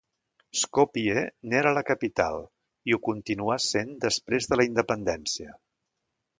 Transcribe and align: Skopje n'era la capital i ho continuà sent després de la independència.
Skopje 0.61 1.25
n'era 1.51 1.73
la 1.79 1.83
capital 1.89 2.39
i 2.93 2.97
ho 2.97 3.01
continuà 3.11 3.61
sent 3.69 3.95
després 4.09 4.51
de 4.53 4.61
la 4.61 4.69
independència. 4.73 5.57